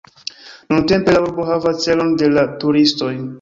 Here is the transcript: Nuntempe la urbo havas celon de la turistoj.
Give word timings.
Nuntempe 0.73 1.13
la 1.17 1.21
urbo 1.25 1.45
havas 1.51 1.85
celon 1.85 2.11
de 2.23 2.31
la 2.39 2.47
turistoj. 2.65 3.13